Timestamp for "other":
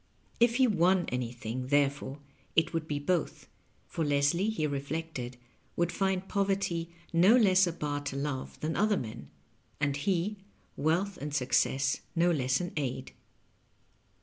8.75-8.97